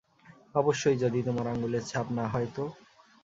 অবশ্যই 0.55 0.97
যদি 0.97 1.19
তোমার 1.23 1.45
আঙুলের 1.47 1.83
ছাপ 1.85 2.07
না 2.17 2.25
হয় 2.27 2.49
তো। 2.55 2.63